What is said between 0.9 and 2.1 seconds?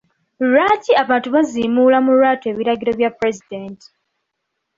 abantu baziimuula